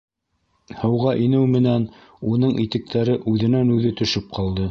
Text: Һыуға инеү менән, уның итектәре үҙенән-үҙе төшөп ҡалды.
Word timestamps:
Һыуға 0.83 1.11
инеү 1.25 1.49
менән, 1.57 1.85
уның 2.33 2.57
итектәре 2.65 3.21
үҙенән-үҙе 3.35 3.93
төшөп 4.01 4.37
ҡалды. 4.39 4.59